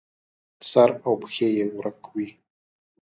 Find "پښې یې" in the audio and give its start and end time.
1.21-1.65